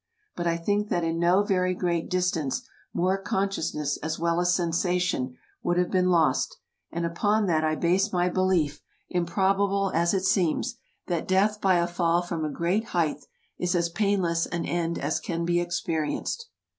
[0.35, 5.37] But I think that in no very great distance more consciousness as well as sensation
[5.61, 6.57] would have been lost,
[6.91, 11.85] and upon that I base my belief, improbable as it seems, that death by a
[11.85, 13.23] fall from a great height
[13.59, 16.49] is as painless an end as can be experienced.